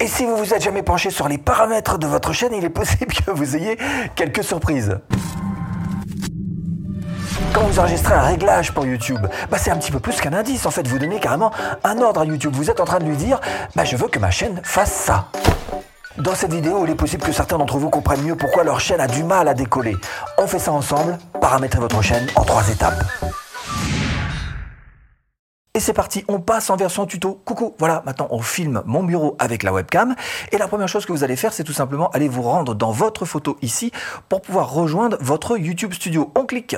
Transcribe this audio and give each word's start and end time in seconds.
Et 0.00 0.06
si 0.06 0.24
vous 0.24 0.36
vous 0.36 0.54
êtes 0.54 0.62
jamais 0.62 0.82
penché 0.82 1.10
sur 1.10 1.26
les 1.28 1.38
paramètres 1.38 1.98
de 1.98 2.06
votre 2.06 2.32
chaîne, 2.32 2.54
il 2.54 2.64
est 2.64 2.70
possible 2.70 3.12
que 3.12 3.32
vous 3.32 3.56
ayez 3.56 3.76
quelques 4.14 4.44
surprises. 4.44 5.00
Quand 7.52 7.62
vous 7.62 7.80
enregistrez 7.80 8.14
un 8.14 8.22
réglage 8.22 8.72
pour 8.72 8.86
YouTube, 8.86 9.26
bah 9.50 9.58
c'est 9.58 9.72
un 9.72 9.76
petit 9.76 9.90
peu 9.90 9.98
plus 9.98 10.20
qu'un 10.20 10.34
indice. 10.34 10.66
En 10.66 10.70
fait, 10.70 10.86
vous 10.86 11.00
donnez 11.00 11.18
carrément 11.18 11.50
un 11.82 11.98
ordre 11.98 12.20
à 12.20 12.24
YouTube. 12.24 12.52
Vous 12.54 12.70
êtes 12.70 12.78
en 12.78 12.84
train 12.84 13.00
de 13.00 13.06
lui 13.06 13.16
dire, 13.16 13.40
bah 13.74 13.84
je 13.84 13.96
veux 13.96 14.06
que 14.06 14.20
ma 14.20 14.30
chaîne 14.30 14.60
fasse 14.62 14.92
ça. 14.92 15.30
Dans 16.16 16.34
cette 16.34 16.52
vidéo, 16.52 16.84
il 16.84 16.90
est 16.90 16.96
possible 16.96 17.24
que 17.24 17.32
certains 17.32 17.58
d'entre 17.58 17.78
vous 17.78 17.90
comprennent 17.90 18.22
mieux 18.22 18.36
pourquoi 18.36 18.62
leur 18.62 18.78
chaîne 18.78 19.00
a 19.00 19.08
du 19.08 19.24
mal 19.24 19.48
à 19.48 19.54
décoller. 19.54 19.96
On 20.36 20.46
fait 20.46 20.60
ça 20.60 20.70
ensemble, 20.70 21.18
paramétrer 21.40 21.80
votre 21.80 22.02
chaîne 22.02 22.26
en 22.36 22.44
trois 22.44 22.68
étapes. 22.68 23.02
Et 25.78 25.80
c'est 25.80 25.92
parti, 25.92 26.24
on 26.26 26.40
passe 26.40 26.70
en 26.70 26.76
version 26.76 27.06
tuto. 27.06 27.40
Coucou, 27.44 27.72
voilà, 27.78 28.02
maintenant 28.04 28.26
on 28.32 28.40
filme 28.40 28.82
mon 28.84 29.04
bureau 29.04 29.36
avec 29.38 29.62
la 29.62 29.72
webcam. 29.72 30.16
Et 30.50 30.58
la 30.58 30.66
première 30.66 30.88
chose 30.88 31.06
que 31.06 31.12
vous 31.12 31.22
allez 31.22 31.36
faire, 31.36 31.52
c'est 31.52 31.62
tout 31.62 31.72
simplement 31.72 32.10
aller 32.10 32.26
vous 32.26 32.42
rendre 32.42 32.74
dans 32.74 32.90
votre 32.90 33.24
photo 33.24 33.56
ici 33.62 33.92
pour 34.28 34.42
pouvoir 34.42 34.72
rejoindre 34.72 35.18
votre 35.20 35.56
YouTube 35.56 35.94
Studio. 35.94 36.32
On 36.34 36.46
clique. 36.46 36.74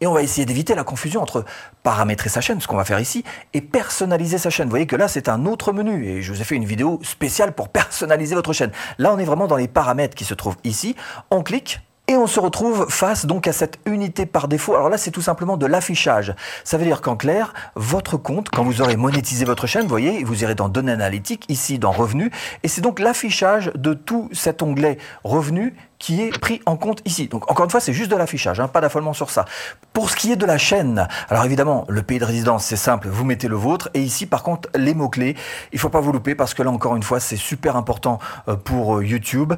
Et 0.00 0.06
on 0.06 0.14
va 0.14 0.22
essayer 0.22 0.46
d'éviter 0.46 0.74
la 0.74 0.82
confusion 0.82 1.20
entre 1.20 1.44
paramétrer 1.82 2.30
sa 2.30 2.40
chaîne, 2.40 2.58
ce 2.58 2.66
qu'on 2.66 2.78
va 2.78 2.86
faire 2.86 3.00
ici, 3.00 3.22
et 3.52 3.60
personnaliser 3.60 4.38
sa 4.38 4.48
chaîne. 4.48 4.68
Vous 4.68 4.70
voyez 4.70 4.86
que 4.86 4.96
là, 4.96 5.08
c'est 5.08 5.28
un 5.28 5.44
autre 5.44 5.74
menu. 5.74 6.06
Et 6.06 6.22
je 6.22 6.32
vous 6.32 6.40
ai 6.40 6.44
fait 6.44 6.56
une 6.56 6.64
vidéo 6.64 7.00
spéciale 7.02 7.52
pour 7.52 7.68
personnaliser 7.68 8.34
votre 8.34 8.54
chaîne. 8.54 8.72
Là, 8.96 9.12
on 9.12 9.18
est 9.18 9.26
vraiment 9.26 9.46
dans 9.46 9.56
les 9.56 9.68
paramètres 9.68 10.14
qui 10.14 10.24
se 10.24 10.32
trouvent 10.32 10.56
ici. 10.64 10.96
On 11.30 11.42
clique. 11.42 11.80
Et 12.10 12.16
on 12.16 12.26
se 12.26 12.40
retrouve 12.40 12.86
face 12.88 13.26
donc 13.26 13.46
à 13.46 13.52
cette 13.52 13.78
unité 13.84 14.24
par 14.24 14.48
défaut. 14.48 14.74
Alors 14.74 14.88
là, 14.88 14.96
c'est 14.96 15.10
tout 15.10 15.20
simplement 15.20 15.58
de 15.58 15.66
l'affichage. 15.66 16.34
Ça 16.64 16.78
veut 16.78 16.84
dire 16.86 17.02
qu'en 17.02 17.16
clair, 17.16 17.52
votre 17.74 18.16
compte, 18.16 18.48
quand 18.48 18.64
vous 18.64 18.80
aurez 18.80 18.96
monétisé 18.96 19.44
votre 19.44 19.66
chaîne, 19.66 19.82
vous 19.82 19.90
voyez, 19.90 20.24
vous 20.24 20.42
irez 20.42 20.54
dans 20.54 20.70
Données 20.70 20.92
analytiques, 20.92 21.44
ici 21.50 21.78
dans 21.78 21.92
Revenus, 21.92 22.30
et 22.62 22.68
c'est 22.68 22.80
donc 22.80 22.98
l'affichage 22.98 23.70
de 23.74 23.92
tout 23.92 24.30
cet 24.32 24.62
onglet 24.62 24.96
Revenus 25.22 25.74
qui 25.98 26.22
est 26.22 26.38
pris 26.38 26.62
en 26.64 26.76
compte 26.76 27.02
ici. 27.04 27.28
Donc 27.28 27.50
encore 27.50 27.64
une 27.64 27.70
fois, 27.70 27.80
c'est 27.80 27.92
juste 27.92 28.10
de 28.10 28.16
l'affichage, 28.16 28.60
hein, 28.60 28.68
pas 28.68 28.80
d'affolement 28.80 29.12
sur 29.12 29.30
ça. 29.30 29.44
Pour 29.92 30.10
ce 30.10 30.16
qui 30.16 30.32
est 30.32 30.36
de 30.36 30.46
la 30.46 30.56
chaîne, 30.56 31.08
alors 31.28 31.44
évidemment, 31.44 31.84
le 31.88 32.02
pays 32.02 32.18
de 32.18 32.24
résidence, 32.24 32.64
c'est 32.64 32.76
simple, 32.76 33.08
vous 33.08 33.24
mettez 33.24 33.48
le 33.48 33.56
vôtre, 33.56 33.90
et 33.94 34.00
ici 34.00 34.26
par 34.26 34.42
contre, 34.42 34.68
les 34.74 34.94
mots-clés, 34.94 35.36
il 35.72 35.78
faut 35.78 35.88
pas 35.90 36.00
vous 36.00 36.12
louper 36.12 36.34
parce 36.34 36.54
que 36.54 36.62
là 36.62 36.70
encore 36.70 36.96
une 36.96 37.02
fois, 37.02 37.20
c'est 37.20 37.36
super 37.36 37.76
important 37.76 38.18
euh, 38.48 38.56
pour 38.56 38.98
euh, 38.98 39.04
YouTube. 39.04 39.54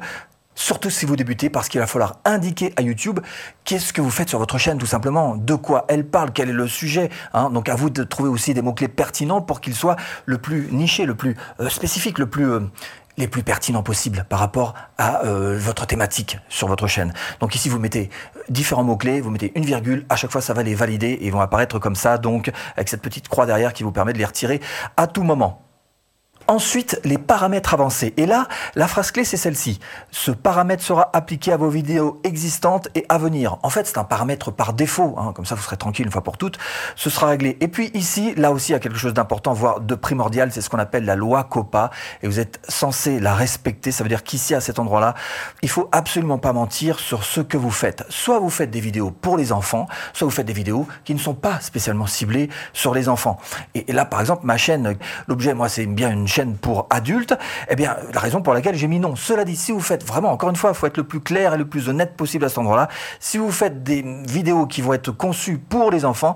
Surtout 0.55 0.89
si 0.89 1.05
vous 1.05 1.15
débutez, 1.15 1.49
parce 1.49 1.69
qu'il 1.69 1.79
va 1.79 1.87
falloir 1.87 2.17
indiquer 2.25 2.73
à 2.75 2.81
YouTube 2.81 3.19
qu'est-ce 3.63 3.93
que 3.93 4.01
vous 4.01 4.11
faites 4.11 4.29
sur 4.29 4.39
votre 4.39 4.57
chaîne, 4.57 4.77
tout 4.77 4.85
simplement, 4.85 5.35
de 5.35 5.55
quoi 5.55 5.85
elle 5.87 6.05
parle, 6.05 6.31
quel 6.31 6.49
est 6.49 6.53
le 6.53 6.67
sujet. 6.67 7.09
Hein. 7.33 7.49
Donc 7.49 7.69
à 7.69 7.75
vous 7.75 7.89
de 7.89 8.03
trouver 8.03 8.29
aussi 8.29 8.53
des 8.53 8.61
mots-clés 8.61 8.89
pertinents 8.89 9.41
pour 9.41 9.61
qu'ils 9.61 9.75
soient 9.75 9.95
le 10.25 10.37
plus 10.37 10.67
niché, 10.71 11.05
le 11.05 11.15
plus 11.15 11.35
euh, 11.59 11.69
spécifique. 11.69 12.19
Euh, 12.19 12.69
les 13.17 13.27
plus 13.27 13.43
pertinents 13.43 13.83
possibles 13.83 14.25
par 14.29 14.39
rapport 14.39 14.73
à 14.97 15.25
euh, 15.25 15.57
votre 15.59 15.85
thématique 15.85 16.39
sur 16.49 16.67
votre 16.67 16.87
chaîne. 16.87 17.13
Donc 17.39 17.55
ici, 17.55 17.69
vous 17.69 17.77
mettez 17.77 18.09
différents 18.49 18.83
mots-clés, 18.83 19.21
vous 19.21 19.29
mettez 19.29 19.51
une 19.55 19.65
virgule, 19.65 20.05
à 20.09 20.15
chaque 20.15 20.31
fois, 20.31 20.41
ça 20.41 20.53
va 20.53 20.63
les 20.63 20.75
valider 20.75 21.09
et 21.09 21.25
ils 21.25 21.31
vont 21.31 21.41
apparaître 21.41 21.77
comme 21.77 21.95
ça, 21.95 22.17
donc 22.17 22.51
avec 22.75 22.89
cette 22.89 23.01
petite 23.01 23.27
croix 23.27 23.45
derrière 23.45 23.73
qui 23.73 23.83
vous 23.83 23.91
permet 23.91 24.13
de 24.13 24.17
les 24.17 24.25
retirer 24.25 24.61
à 24.97 25.07
tout 25.07 25.23
moment. 25.23 25.61
Ensuite, 26.51 26.99
les 27.05 27.17
paramètres 27.17 27.73
avancés. 27.73 28.13
Et 28.17 28.25
là, 28.25 28.45
la 28.75 28.89
phrase 28.89 29.11
clé, 29.11 29.23
c'est 29.23 29.37
celle-ci. 29.37 29.79
Ce 30.11 30.31
paramètre 30.31 30.83
sera 30.83 31.09
appliqué 31.13 31.53
à 31.53 31.55
vos 31.55 31.69
vidéos 31.69 32.19
existantes 32.25 32.89
et 32.93 33.05
à 33.07 33.17
venir. 33.17 33.57
En 33.63 33.69
fait, 33.69 33.87
c'est 33.87 33.97
un 33.97 34.03
paramètre 34.03 34.51
par 34.51 34.73
défaut. 34.73 35.15
Hein. 35.17 35.31
comme 35.33 35.45
ça, 35.45 35.55
vous 35.55 35.61
serez 35.61 35.77
tranquille 35.77 36.07
une 36.07 36.11
fois 36.11 36.23
pour 36.23 36.37
toutes. 36.37 36.57
Ce 36.97 37.09
sera 37.09 37.27
réglé. 37.27 37.55
Et 37.61 37.69
puis 37.69 37.89
ici, 37.93 38.35
là 38.35 38.51
aussi, 38.51 38.71
il 38.71 38.73
y 38.73 38.75
a 38.75 38.79
quelque 38.79 38.97
chose 38.97 39.13
d'important, 39.13 39.53
voire 39.53 39.79
de 39.79 39.95
primordial. 39.95 40.51
C'est 40.51 40.59
ce 40.59 40.69
qu'on 40.69 40.77
appelle 40.77 41.05
la 41.05 41.15
loi 41.15 41.45
COPA. 41.45 41.89
Et 42.21 42.27
vous 42.27 42.41
êtes 42.41 42.59
censé 42.67 43.21
la 43.21 43.33
respecter. 43.33 43.93
Ça 43.93 44.03
veut 44.03 44.09
dire 44.09 44.23
qu'ici, 44.23 44.53
à 44.53 44.59
cet 44.59 44.77
endroit-là, 44.77 45.13
il 45.61 45.69
faut 45.69 45.87
absolument 45.93 46.37
pas 46.37 46.51
mentir 46.51 46.99
sur 46.99 47.23
ce 47.23 47.39
que 47.39 47.55
vous 47.55 47.71
faites. 47.71 48.03
Soit 48.09 48.39
vous 48.39 48.49
faites 48.49 48.71
des 48.71 48.81
vidéos 48.81 49.11
pour 49.11 49.37
les 49.37 49.53
enfants, 49.53 49.87
soit 50.11 50.25
vous 50.25 50.35
faites 50.35 50.47
des 50.47 50.51
vidéos 50.51 50.85
qui 51.05 51.13
ne 51.13 51.19
sont 51.19 51.33
pas 51.33 51.61
spécialement 51.61 52.07
ciblées 52.07 52.49
sur 52.73 52.93
les 52.93 53.07
enfants. 53.07 53.39
Et, 53.73 53.89
et 53.89 53.93
là, 53.93 54.03
par 54.03 54.19
exemple, 54.19 54.45
ma 54.45 54.57
chaîne, 54.57 54.97
l'objet, 55.29 55.53
moi, 55.53 55.69
c'est 55.69 55.85
bien 55.85 56.11
une 56.11 56.27
chaîne 56.27 56.40
pour 56.49 56.87
adultes, 56.89 57.35
eh 57.69 57.75
bien, 57.75 57.97
la 58.13 58.19
raison 58.19 58.41
pour 58.41 58.53
laquelle 58.53 58.75
j'ai 58.75 58.87
mis 58.87 58.99
non. 58.99 59.15
Cela 59.15 59.45
dit, 59.45 59.55
si 59.55 59.71
vous 59.71 59.79
faites 59.79 60.05
vraiment, 60.05 60.31
encore 60.31 60.49
une 60.49 60.55
fois, 60.55 60.71
il 60.71 60.75
faut 60.75 60.87
être 60.87 60.97
le 60.97 61.03
plus 61.03 61.21
clair 61.21 61.53
et 61.53 61.57
le 61.57 61.65
plus 61.65 61.89
honnête 61.89 62.15
possible 62.15 62.45
à 62.45 62.49
cet 62.49 62.57
endroit-là. 62.57 62.87
Si 63.19 63.37
vous 63.37 63.51
faites 63.51 63.83
des 63.83 64.03
vidéos 64.27 64.65
qui 64.65 64.81
vont 64.81 64.93
être 64.93 65.11
conçues 65.11 65.57
pour 65.57 65.91
les 65.91 66.05
enfants, 66.05 66.35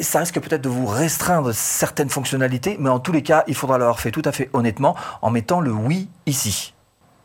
ça 0.00 0.20
risque 0.20 0.40
peut-être 0.40 0.62
de 0.62 0.68
vous 0.68 0.86
restreindre 0.86 1.52
certaines 1.52 2.10
fonctionnalités, 2.10 2.76
mais 2.78 2.90
en 2.90 2.98
tous 2.98 3.12
les 3.12 3.22
cas, 3.22 3.44
il 3.46 3.54
faudra 3.54 3.78
l'avoir 3.78 4.00
fait 4.00 4.10
tout 4.10 4.22
à 4.24 4.32
fait 4.32 4.50
honnêtement 4.52 4.96
en 5.20 5.30
mettant 5.30 5.60
le 5.60 5.72
oui 5.72 6.08
ici. 6.26 6.74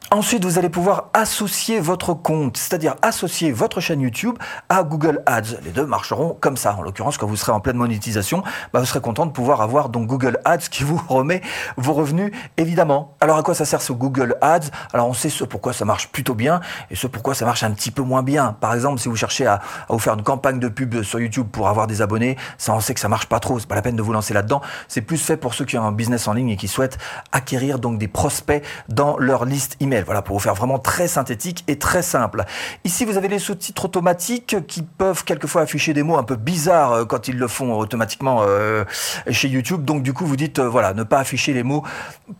Ensuite, 0.10 0.46
vous 0.46 0.58
allez 0.58 0.70
pouvoir 0.70 1.10
associer 1.14 1.82
votre 1.82 2.14
compte, 2.14 2.56
c'est-à-dire 2.56 2.96
associer 3.02 3.52
votre 3.52 3.82
chaîne 3.82 4.00
YouTube 4.00 4.38
à 4.70 4.84
Google 4.84 5.22
Ads. 5.26 5.60
Les 5.66 5.72
deux 5.72 5.86
marcheront 5.86 6.38
comme 6.40 6.56
ça. 6.56 6.78
En 6.80 6.82
l'occurrence, 6.82 7.18
quand 7.18 7.28
vous 7.28 7.36
serez 7.36 7.52
en 7.52 7.60
pleine 7.60 7.76
monétisation, 7.76 8.42
bah, 8.72 8.80
vous 8.80 8.86
serez 8.86 9.02
content 9.02 9.26
de 9.26 9.34
pouvoir 9.34 9.60
avoir 9.60 9.90
donc 9.90 10.08
Google 10.08 10.40
Ads 10.46 10.70
qui 10.72 10.86
vous 10.86 10.96
remet 11.10 11.42
vos 11.76 11.92
revenus, 11.92 12.32
évidemment. 12.56 13.18
Alors, 13.20 13.36
à 13.36 13.44
quoi 13.44 13.54
ça 13.54 13.66
sert 13.66 13.82
ce 13.82 13.92
Google 13.92 14.38
Ads? 14.40 14.68
Alors, 14.94 15.10
on 15.10 15.14
sait 15.14 15.28
ce 15.28 15.44
pourquoi 15.44 15.74
ça 15.74 15.84
marche 15.84 16.08
plutôt 16.08 16.36
bien 16.36 16.62
et 16.90 16.96
ce 16.96 17.08
pourquoi 17.08 17.34
ça 17.34 17.44
marche 17.44 17.64
un 17.64 17.72
petit 17.72 17.92
peu 17.92 18.02
moins 18.02 18.24
bien. 18.24 18.56
Par 18.62 18.74
exemple, 18.74 19.02
si 19.02 19.10
vous 19.10 19.18
cherchez 19.18 19.46
à, 19.46 19.60
vous 19.90 20.00
faire 20.00 20.14
une 20.14 20.24
campagne 20.24 20.60
de 20.60 20.70
pub 20.70 21.04
sur 21.04 21.20
YouTube 21.20 21.48
pour 21.52 21.68
avoir 21.68 21.86
des 21.86 22.02
abonnés, 22.02 22.38
ça, 22.58 22.74
on 22.74 22.80
sait 22.80 22.94
que 22.94 23.02
ça 23.02 23.10
marche 23.10 23.26
pas 23.28 23.42
trop. 23.42 23.60
C'est 23.60 23.68
pas 23.68 23.76
la 23.76 23.82
peine 23.82 23.98
de 23.98 24.04
vous 24.04 24.14
lancer 24.14 24.34
là-dedans. 24.34 24.62
C'est 24.88 25.02
plus 25.02 25.18
fait 25.18 25.36
pour 25.36 25.54
ceux 25.54 25.66
qui 25.66 25.78
ont 25.78 25.84
un 25.84 25.92
business 25.92 26.30
en 26.30 26.34
ligne 26.34 26.52
et 26.52 26.56
qui 26.56 26.70
souhaitent 26.70 26.98
acquérir 27.34 27.78
donc 27.78 27.98
des 27.98 28.08
prospects 28.08 28.64
dans 28.88 29.18
leur 29.18 29.44
liste 29.44 29.76
email. 29.82 29.97
Voilà, 30.06 30.22
pour 30.22 30.36
vous 30.36 30.42
faire 30.42 30.56
vraiment 30.56 30.80
très 30.80 31.08
synthétique 31.08 31.64
et 31.68 31.78
très 31.80 32.02
simple. 32.02 32.44
Ici, 32.84 33.06
vous 33.06 33.18
avez 33.18 33.28
les 33.28 33.40
sous-titres 33.40 33.86
automatiques 33.86 34.58
qui 34.68 34.82
peuvent 34.82 35.24
quelquefois 35.24 35.62
afficher 35.62 35.94
des 35.94 36.04
mots 36.04 36.18
un 36.18 36.24
peu 36.24 36.36
bizarres 36.36 36.92
euh, 36.92 37.06
quand 37.06 37.28
ils 37.28 37.38
le 37.38 37.48
font 37.48 37.74
automatiquement 37.78 38.44
euh, 38.48 38.84
chez 39.30 39.48
YouTube. 39.48 39.84
Donc, 39.84 40.04
du 40.04 40.14
coup, 40.14 40.26
vous 40.26 40.36
dites, 40.36 40.60
euh, 40.60 40.68
voilà, 40.68 40.94
ne 40.94 41.04
pas 41.04 41.20
afficher 41.20 41.54
les 41.54 41.64
mots 41.64 41.84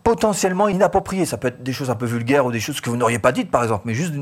potentiellement 0.04 0.68
inappropriés. 0.68 1.26
Ça 1.26 1.38
peut 1.38 1.50
être 1.50 1.64
des 1.64 1.74
choses 1.74 1.90
un 1.90 1.96
peu 1.96 2.06
vulgaires 2.06 2.46
ou 2.46 2.52
des 2.52 2.60
choses 2.60 2.82
que 2.82 2.90
vous 2.90 2.98
n'auriez 2.98 3.20
pas 3.20 3.32
dites, 3.32 3.52
par 3.52 3.64
exemple, 3.64 3.84
mais 3.86 3.94
juste 3.94 4.14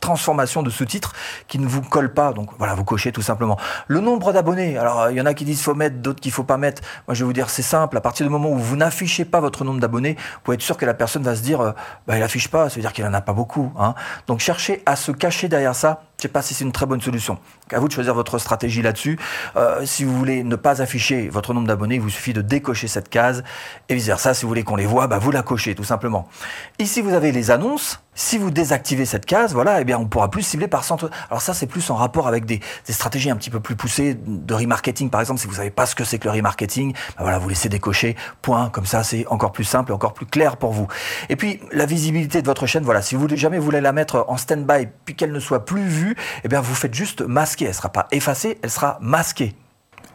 transformation 0.00 0.62
de 0.62 0.70
sous-titres 0.70 1.12
qui 1.48 1.58
ne 1.58 1.66
vous 1.66 1.82
colle 1.82 2.12
pas. 2.12 2.32
Donc 2.32 2.50
voilà, 2.58 2.74
vous 2.74 2.84
cochez 2.84 3.12
tout 3.12 3.22
simplement. 3.22 3.58
Le 3.86 4.00
nombre 4.00 4.32
d'abonnés. 4.32 4.78
Alors 4.78 5.10
il 5.10 5.16
y 5.16 5.20
en 5.20 5.26
a 5.26 5.34
qui 5.34 5.44
disent 5.44 5.62
faut 5.62 5.74
mettre, 5.74 5.96
d'autres 5.96 6.20
qu'il 6.20 6.32
faut 6.32 6.44
pas 6.44 6.56
mettre. 6.56 6.82
Moi 7.06 7.14
je 7.14 7.20
vais 7.20 7.26
vous 7.26 7.32
dire 7.32 7.50
c'est 7.50 7.62
simple. 7.62 7.96
À 7.96 8.00
partir 8.00 8.26
du 8.26 8.30
moment 8.30 8.50
où 8.50 8.58
vous 8.58 8.76
n'affichez 8.76 9.24
pas 9.24 9.40
votre 9.40 9.64
nombre 9.64 9.80
d'abonnés, 9.80 10.14
vous 10.14 10.40
pouvez 10.44 10.54
être 10.56 10.62
sûr 10.62 10.76
que 10.76 10.86
la 10.86 10.94
personne 10.94 11.22
va 11.22 11.36
se 11.36 11.42
dire 11.42 11.60
euh, 11.60 11.72
bah 12.06 12.16
il 12.16 12.22
affiche 12.22 12.48
pas, 12.48 12.68
ça 12.68 12.76
veut 12.76 12.82
dire 12.82 12.92
qu'il 12.92 13.04
en 13.04 13.14
a 13.14 13.20
pas 13.20 13.32
beaucoup. 13.32 13.72
Hein. 13.78 13.94
Donc 14.26 14.40
cherchez 14.40 14.82
à 14.86 14.96
se 14.96 15.12
cacher 15.12 15.48
derrière 15.48 15.74
ça. 15.74 16.02
Je 16.20 16.24
sais 16.24 16.28
pas 16.28 16.42
si 16.42 16.52
c'est 16.52 16.64
une 16.64 16.72
très 16.72 16.84
bonne 16.84 17.00
solution. 17.00 17.38
À 17.72 17.80
vous 17.80 17.88
de 17.88 17.94
choisir 17.94 18.12
votre 18.14 18.36
stratégie 18.36 18.82
là-dessus. 18.82 19.18
Euh, 19.56 19.86
si 19.86 20.04
vous 20.04 20.14
voulez 20.14 20.44
ne 20.44 20.54
pas 20.54 20.82
afficher 20.82 21.30
votre 21.30 21.54
nombre 21.54 21.66
d'abonnés, 21.66 21.94
il 21.94 22.02
vous 22.02 22.10
suffit 22.10 22.34
de 22.34 22.42
décocher 22.42 22.88
cette 22.88 23.08
case 23.08 23.42
et 23.88 23.94
vice 23.94 24.04
versa. 24.04 24.34
Si 24.34 24.42
vous 24.42 24.48
voulez 24.48 24.62
qu'on 24.62 24.76
les 24.76 24.84
voit, 24.84 25.06
bah, 25.06 25.18
vous 25.18 25.30
la 25.30 25.40
cochez 25.40 25.74
tout 25.74 25.82
simplement. 25.82 26.28
Ici 26.78 27.00
vous 27.00 27.14
avez 27.14 27.32
les 27.32 27.50
annonces. 27.50 28.02
Si 28.12 28.36
vous 28.36 28.50
désactivez 28.50 29.06
cette 29.06 29.24
case, 29.24 29.54
voilà, 29.54 29.80
eh 29.80 29.84
bien, 29.84 29.96
on 29.96 30.04
pourra 30.04 30.30
plus 30.30 30.42
cibler 30.42 30.68
par 30.68 30.84
centre. 30.84 31.10
Alors 31.30 31.40
ça, 31.40 31.54
c'est 31.54 31.66
plus 31.66 31.88
en 31.90 31.94
rapport 31.94 32.26
avec 32.28 32.44
des, 32.44 32.60
stratégies 32.86 33.30
un 33.30 33.36
petit 33.36 33.48
peu 33.50 33.60
plus 33.60 33.76
poussées 33.76 34.14
de 34.14 34.52
remarketing, 34.52 35.08
par 35.08 35.22
exemple. 35.22 35.40
Si 35.40 35.46
vous 35.46 35.54
savez 35.54 35.70
pas 35.70 35.86
ce 35.86 35.94
que 35.94 36.04
c'est 36.04 36.18
que 36.18 36.28
le 36.28 36.34
remarketing, 36.34 36.92
ben 36.92 37.22
voilà, 37.22 37.38
vous 37.38 37.48
laissez 37.48 37.70
décocher, 37.70 38.16
point. 38.42 38.68
Comme 38.68 38.84
ça, 38.84 39.04
c'est 39.04 39.26
encore 39.28 39.52
plus 39.52 39.64
simple 39.64 39.92
et 39.92 39.94
encore 39.94 40.12
plus 40.12 40.26
clair 40.26 40.58
pour 40.58 40.72
vous. 40.72 40.86
Et 41.30 41.36
puis, 41.36 41.60
la 41.72 41.86
visibilité 41.86 42.42
de 42.42 42.46
votre 42.46 42.66
chaîne, 42.66 42.82
voilà, 42.82 43.00
si 43.00 43.14
vous 43.14 43.26
jamais 43.36 43.58
voulez 43.58 43.80
la 43.80 43.92
mettre 43.92 44.26
en 44.28 44.36
stand-by 44.36 44.88
puis 45.04 45.14
qu'elle 45.14 45.32
ne 45.32 45.40
soit 45.40 45.64
plus 45.64 45.84
vue, 45.84 46.09
eh 46.44 46.48
bien, 46.48 46.60
vous 46.60 46.74
faites 46.74 46.94
juste 46.94 47.22
masquer. 47.22 47.66
Elle 47.66 47.74
sera 47.74 47.90
pas 47.90 48.08
effacée, 48.10 48.58
elle 48.62 48.70
sera 48.70 48.98
masquée. 49.00 49.54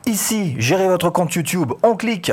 Ici, 0.06 0.56
gérez 0.60 0.88
votre 0.88 1.10
compte 1.10 1.34
YouTube. 1.34 1.74
On 1.82 1.96
clique. 1.96 2.32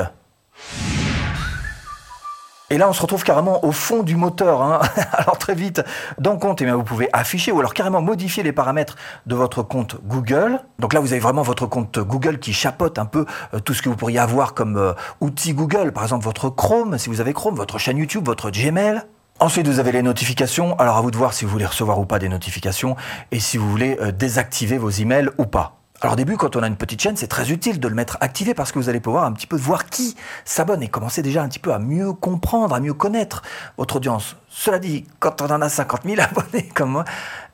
Et 2.69 2.77
là, 2.77 2.89
on 2.89 2.93
se 2.93 3.01
retrouve 3.01 3.23
carrément 3.23 3.63
au 3.65 3.71
fond 3.71 4.01
du 4.01 4.15
moteur. 4.15 4.63
Hein. 4.63 4.79
Alors 5.13 5.37
très 5.37 5.53
vite, 5.53 5.83
dans 6.17 6.37
compte, 6.37 6.61
eh 6.61 6.71
vous 6.71 6.83
pouvez 6.83 7.07
afficher 7.13 7.51
ou 7.51 7.59
alors 7.59 7.75
carrément 7.75 8.01
modifier 8.01 8.41
les 8.41 8.51
paramètres 8.51 8.95
de 9.27 9.35
votre 9.35 9.61
compte 9.61 9.97
Google. 10.03 10.59
Donc 10.79 10.93
là, 10.93 10.99
vous 10.99 11.11
avez 11.11 11.19
vraiment 11.19 11.43
votre 11.43 11.67
compte 11.67 11.99
Google 11.99 12.39
qui 12.39 12.51
chapote 12.51 12.97
un 12.97 13.05
peu 13.05 13.25
euh, 13.53 13.59
tout 13.59 13.75
ce 13.75 13.83
que 13.83 13.89
vous 13.89 13.95
pourriez 13.95 14.17
avoir 14.17 14.55
comme 14.55 14.77
euh, 14.77 14.93
outil 15.21 15.53
Google. 15.53 15.91
Par 15.91 16.01
exemple, 16.01 16.25
votre 16.25 16.49
Chrome, 16.49 16.97
si 16.97 17.09
vous 17.09 17.21
avez 17.21 17.33
Chrome, 17.33 17.55
votre 17.55 17.77
chaîne 17.77 17.97
YouTube, 17.97 18.25
votre 18.25 18.49
Gmail. 18.49 19.03
Ensuite, 19.43 19.67
vous 19.67 19.79
avez 19.79 19.91
les 19.91 20.03
notifications. 20.03 20.79
Alors 20.79 20.95
à 20.95 21.01
vous 21.01 21.11
de 21.11 21.17
voir 21.17 21.33
si 21.33 21.43
vous 21.43 21.51
voulez 21.51 21.65
recevoir 21.65 21.99
ou 21.99 22.05
pas 22.05 22.17
des 22.17 22.29
notifications 22.29 22.95
et 23.33 23.41
si 23.41 23.57
vous 23.57 23.69
voulez 23.69 23.97
euh, 23.99 24.13
désactiver 24.13 24.77
vos 24.77 24.89
emails 24.89 25.27
ou 25.37 25.45
pas. 25.45 25.81
Alors 25.99 26.13
au 26.13 26.15
début, 26.15 26.37
quand 26.37 26.55
on 26.55 26.63
a 26.63 26.67
une 26.67 26.77
petite 26.77 27.01
chaîne, 27.01 27.17
c'est 27.17 27.27
très 27.27 27.51
utile 27.51 27.81
de 27.81 27.87
le 27.89 27.93
mettre 27.93 28.17
activé 28.21 28.53
parce 28.53 28.71
que 28.71 28.79
vous 28.79 28.87
allez 28.87 29.01
pouvoir 29.01 29.25
un 29.25 29.33
petit 29.33 29.45
peu 29.45 29.57
voir 29.57 29.87
qui 29.87 30.15
s'abonne 30.45 30.81
et 30.81 30.87
commencer 30.87 31.21
déjà 31.21 31.43
un 31.43 31.49
petit 31.49 31.59
peu 31.59 31.73
à 31.73 31.79
mieux 31.79 32.13
comprendre, 32.13 32.73
à 32.73 32.79
mieux 32.79 32.93
connaître 32.93 33.41
votre 33.77 33.97
audience. 33.97 34.37
Cela 34.47 34.79
dit, 34.79 35.03
quand 35.19 35.41
on 35.41 35.47
en 35.47 35.61
a 35.61 35.67
50 35.67 36.03
000 36.05 36.21
abonnés 36.21 36.69
comme 36.73 36.91
moi, 36.91 37.03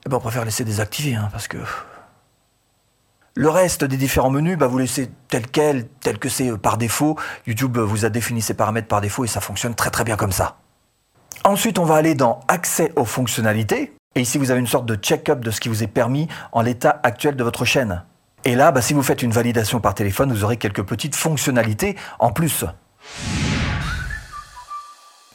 eh 0.06 0.10
ben 0.10 0.18
on 0.18 0.20
préfère 0.20 0.46
laisser 0.46 0.64
désactiver 0.64 1.16
hein, 1.16 1.30
parce 1.32 1.48
que 1.48 1.58
le 3.34 3.50
reste 3.50 3.84
des 3.84 3.98
différents 3.98 4.30
menus, 4.30 4.60
bah, 4.60 4.68
vous 4.68 4.78
laissez 4.78 5.10
tel 5.28 5.48
quel, 5.48 5.88
tel 5.88 6.20
que 6.20 6.30
c'est 6.30 6.52
euh, 6.52 6.58
par 6.58 6.78
défaut. 6.78 7.18
YouTube 7.48 7.80
vous 7.80 8.06
a 8.06 8.10
défini 8.10 8.44
ses 8.44 8.54
paramètres 8.54 8.88
par 8.88 9.02
défaut 9.02 9.26
et 9.26 9.28
ça 9.28 9.42
fonctionne 9.42 9.74
très 9.74 9.90
très 9.90 10.04
bien 10.04 10.18
comme 10.18 10.32
ça. 10.32 10.58
Ensuite, 11.44 11.80
on 11.80 11.86
va 11.86 11.96
aller 11.96 12.16
dans 12.16 12.42
Accès 12.48 12.92
aux 12.96 13.06
fonctionnalités. 13.06 13.94
Et 14.16 14.22
ici, 14.22 14.38
vous 14.38 14.52
avez 14.52 14.60
une 14.60 14.68
sorte 14.68 14.86
de 14.86 14.96
check-up 14.96 15.40
de 15.40 15.52
ce 15.52 15.60
qui 15.60 15.70
vous 15.70 15.84
est 15.84 15.88
permis 15.88 16.28
en 16.52 16.62
l'état 16.62 17.00
actuel 17.04 17.36
de 17.36 17.44
votre 17.44 17.64
chaîne. 17.64 18.04
Et 18.46 18.56
là, 18.56 18.72
bah, 18.72 18.82
si 18.82 18.94
vous 18.94 19.04
faites 19.04 19.22
une 19.22 19.32
validation 19.32 19.80
par 19.80 19.94
téléphone, 19.94 20.32
vous 20.32 20.44
aurez 20.44 20.58
quelques 20.58 20.84
petites 20.84 21.16
fonctionnalités 21.16 21.96
en 22.20 22.32
plus. 22.32 22.66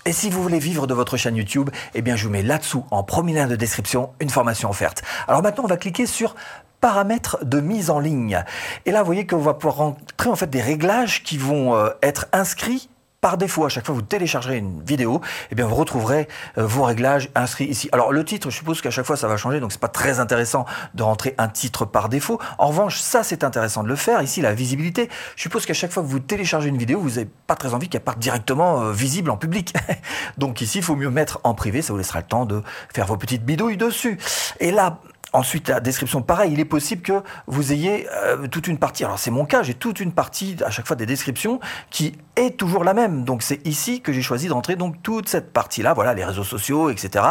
Et 0.06 0.12
si 0.12 0.28
vous 0.28 0.42
voulez 0.42 0.58
vivre 0.58 0.86
de 0.86 0.92
votre 0.92 1.16
chaîne 1.16 1.36
YouTube, 1.36 1.70
eh 1.94 2.02
bien 2.02 2.14
je 2.14 2.24
vous 2.24 2.30
mets 2.30 2.42
là-dessous 2.42 2.84
en 2.90 3.02
premier 3.02 3.32
lien 3.32 3.46
de 3.46 3.56
description 3.56 4.10
une 4.20 4.28
formation 4.28 4.68
offerte. 4.68 5.02
Alors 5.28 5.42
maintenant, 5.42 5.64
on 5.64 5.68
va 5.68 5.78
cliquer 5.78 6.04
sur 6.04 6.34
paramètres 6.80 7.38
de 7.42 7.60
mise 7.60 7.88
en 7.88 7.98
ligne. 7.98 8.44
Et 8.84 8.90
là, 8.90 9.00
vous 9.00 9.06
voyez 9.06 9.26
qu'on 9.26 9.38
va 9.38 9.54
pouvoir 9.54 9.76
rentrer 9.76 10.28
en 10.28 10.36
fait 10.36 10.50
des 10.50 10.60
réglages 10.60 11.22
qui 11.22 11.38
vont 11.38 11.74
euh, 11.74 11.88
être 12.02 12.26
inscrits 12.32 12.90
par 13.24 13.38
défaut, 13.38 13.64
à 13.64 13.70
chaque 13.70 13.86
fois 13.86 13.94
que 13.94 14.00
vous 14.00 14.06
téléchargerez 14.06 14.58
une 14.58 14.82
vidéo, 14.82 15.22
eh 15.50 15.54
bien 15.54 15.64
vous 15.64 15.76
retrouverez 15.76 16.28
euh, 16.58 16.66
vos 16.66 16.82
réglages 16.82 17.30
inscrits 17.34 17.64
ici. 17.64 17.88
Alors 17.90 18.12
le 18.12 18.22
titre, 18.22 18.50
je 18.50 18.56
suppose 18.56 18.82
qu'à 18.82 18.90
chaque 18.90 19.06
fois 19.06 19.16
ça 19.16 19.28
va 19.28 19.38
changer, 19.38 19.60
donc 19.60 19.72
c'est 19.72 19.80
pas 19.80 19.88
très 19.88 20.20
intéressant 20.20 20.66
de 20.92 21.02
rentrer 21.02 21.34
un 21.38 21.48
titre 21.48 21.86
par 21.86 22.10
défaut. 22.10 22.38
En 22.58 22.66
revanche, 22.66 22.98
ça 22.98 23.22
c'est 23.22 23.42
intéressant 23.42 23.82
de 23.82 23.88
le 23.88 23.96
faire. 23.96 24.20
Ici, 24.20 24.42
la 24.42 24.52
visibilité, 24.52 25.08
je 25.36 25.42
suppose 25.42 25.64
qu'à 25.64 25.72
chaque 25.72 25.90
fois 25.90 26.02
que 26.02 26.08
vous 26.08 26.20
téléchargez 26.20 26.68
une 26.68 26.76
vidéo, 26.76 27.00
vous 27.00 27.12
n'avez 27.12 27.30
pas 27.46 27.54
très 27.54 27.72
envie 27.72 27.88
qu'elle 27.88 28.02
parte 28.02 28.18
directement 28.18 28.82
euh, 28.82 28.92
visible 28.92 29.30
en 29.30 29.38
public. 29.38 29.72
donc 30.36 30.60
ici, 30.60 30.80
il 30.80 30.84
faut 30.84 30.94
mieux 30.94 31.08
mettre 31.08 31.40
en 31.44 31.54
privé, 31.54 31.80
ça 31.80 31.94
vous 31.94 31.98
laissera 31.98 32.18
le 32.18 32.26
temps 32.26 32.44
de 32.44 32.62
faire 32.94 33.06
vos 33.06 33.16
petites 33.16 33.46
bidouilles 33.46 33.78
dessus. 33.78 34.18
Et 34.60 34.70
là, 34.70 34.98
Ensuite, 35.34 35.68
la 35.68 35.80
description, 35.80 36.22
pareil, 36.22 36.52
il 36.52 36.60
est 36.60 36.64
possible 36.64 37.02
que 37.02 37.20
vous 37.48 37.72
ayez 37.72 38.06
euh, 38.12 38.46
toute 38.46 38.68
une 38.68 38.78
partie, 38.78 39.04
alors 39.04 39.18
c'est 39.18 39.32
mon 39.32 39.44
cas, 39.44 39.64
j'ai 39.64 39.74
toute 39.74 39.98
une 39.98 40.12
partie 40.12 40.56
à 40.64 40.70
chaque 40.70 40.86
fois 40.86 40.94
des 40.94 41.06
descriptions 41.06 41.58
qui 41.90 42.16
est 42.36 42.56
toujours 42.56 42.84
la 42.84 42.94
même. 42.94 43.24
Donc 43.24 43.42
c'est 43.42 43.60
ici 43.66 44.00
que 44.00 44.12
j'ai 44.12 44.22
choisi 44.22 44.46
d'entrer 44.46 44.76
donc 44.76 45.02
toute 45.02 45.28
cette 45.28 45.52
partie-là, 45.52 45.92
voilà, 45.92 46.14
les 46.14 46.24
réseaux 46.24 46.44
sociaux, 46.44 46.88
etc. 46.88 47.24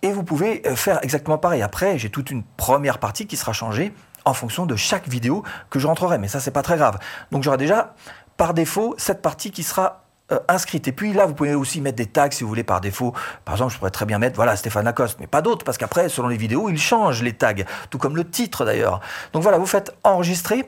Et 0.00 0.12
vous 0.12 0.22
pouvez 0.22 0.62
euh, 0.66 0.74
faire 0.76 0.98
exactement 1.02 1.36
pareil. 1.36 1.60
Après, 1.60 1.98
j'ai 1.98 2.08
toute 2.08 2.30
une 2.30 2.42
première 2.42 2.96
partie 2.96 3.26
qui 3.26 3.36
sera 3.36 3.52
changée 3.52 3.92
en 4.24 4.32
fonction 4.32 4.64
de 4.64 4.74
chaque 4.74 5.06
vidéo 5.06 5.42
que 5.68 5.78
je 5.78 5.86
rentrerai. 5.86 6.16
Mais 6.16 6.28
ça, 6.28 6.40
c'est 6.40 6.50
pas 6.50 6.62
très 6.62 6.78
grave. 6.78 6.98
Donc 7.32 7.42
j'aurai 7.42 7.58
déjà, 7.58 7.94
par 8.38 8.54
défaut, 8.54 8.94
cette 8.96 9.20
partie 9.20 9.50
qui 9.50 9.62
sera 9.62 10.05
euh, 10.32 10.38
inscrite. 10.48 10.88
Et 10.88 10.92
puis 10.92 11.12
là, 11.12 11.26
vous 11.26 11.34
pouvez 11.34 11.54
aussi 11.54 11.80
mettre 11.80 11.96
des 11.96 12.06
tags 12.06 12.30
si 12.30 12.42
vous 12.42 12.48
voulez 12.48 12.64
par 12.64 12.80
défaut. 12.80 13.12
Par 13.44 13.54
exemple, 13.54 13.72
je 13.72 13.78
pourrais 13.78 13.90
très 13.90 14.06
bien 14.06 14.18
mettre 14.18 14.36
voilà 14.36 14.56
Stéphane 14.56 14.84
Lacoste, 14.84 15.18
mais 15.20 15.26
pas 15.26 15.40
d'autres 15.42 15.64
parce 15.64 15.78
qu'après, 15.78 16.08
selon 16.08 16.28
les 16.28 16.36
vidéos, 16.36 16.68
il 16.68 16.78
change 16.78 17.22
les 17.22 17.32
tags, 17.32 17.54
tout 17.90 17.98
comme 17.98 18.16
le 18.16 18.28
titre 18.28 18.64
d'ailleurs. 18.64 19.00
Donc 19.32 19.42
voilà, 19.42 19.58
vous 19.58 19.66
faites 19.66 19.94
enregistrer. 20.02 20.66